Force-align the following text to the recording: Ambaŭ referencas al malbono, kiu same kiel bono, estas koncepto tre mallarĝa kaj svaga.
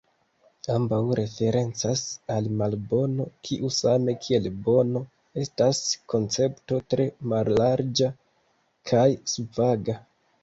Ambaŭ 0.75 0.99
referencas 1.17 1.99
al 2.35 2.47
malbono, 2.61 3.27
kiu 3.49 3.69
same 3.75 4.15
kiel 4.23 4.47
bono, 4.69 5.01
estas 5.43 5.83
koncepto 6.13 6.79
tre 6.93 7.07
mallarĝa 7.35 8.07
kaj 8.93 9.07
svaga. 9.35 9.99